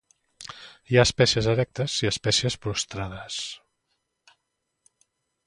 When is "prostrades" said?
2.65-3.39